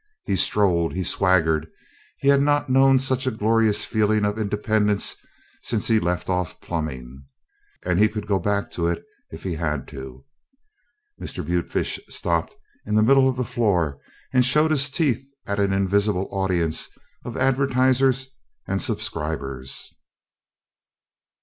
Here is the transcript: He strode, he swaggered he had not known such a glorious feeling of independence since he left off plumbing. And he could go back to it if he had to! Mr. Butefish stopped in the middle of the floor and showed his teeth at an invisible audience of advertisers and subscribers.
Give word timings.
He 0.25 0.35
strode, 0.35 0.93
he 0.93 1.03
swaggered 1.03 1.67
he 2.17 2.29
had 2.29 2.41
not 2.41 2.71
known 2.71 2.97
such 2.97 3.27
a 3.27 3.37
glorious 3.37 3.85
feeling 3.85 4.25
of 4.25 4.39
independence 4.39 5.15
since 5.61 5.89
he 5.89 5.99
left 5.99 6.27
off 6.27 6.59
plumbing. 6.59 7.25
And 7.85 7.99
he 7.99 8.09
could 8.09 8.25
go 8.25 8.39
back 8.39 8.71
to 8.71 8.87
it 8.87 9.05
if 9.29 9.43
he 9.43 9.53
had 9.53 9.87
to! 9.89 10.25
Mr. 11.21 11.45
Butefish 11.45 11.99
stopped 12.09 12.55
in 12.83 12.95
the 12.95 13.03
middle 13.03 13.29
of 13.29 13.37
the 13.37 13.45
floor 13.45 13.99
and 14.33 14.43
showed 14.43 14.71
his 14.71 14.89
teeth 14.89 15.23
at 15.45 15.59
an 15.59 15.71
invisible 15.71 16.27
audience 16.31 16.89
of 17.23 17.37
advertisers 17.37 18.25
and 18.65 18.81
subscribers. 18.81 19.93